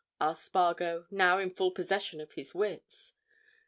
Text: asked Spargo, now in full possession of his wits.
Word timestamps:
asked 0.19 0.45
Spargo, 0.45 1.05
now 1.11 1.37
in 1.37 1.51
full 1.53 1.69
possession 1.69 2.19
of 2.19 2.31
his 2.31 2.55
wits. 2.55 3.13